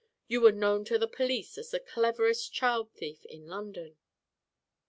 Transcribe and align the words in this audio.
You 0.27 0.41
were 0.41 0.51
known 0.51 0.83
to 0.85 0.97
the 0.97 1.07
police 1.07 1.59
as 1.59 1.69
the 1.69 1.79
cleverest 1.79 2.51
child 2.51 2.89
thief 2.91 3.23
in 3.25 3.45
London. 3.45 3.97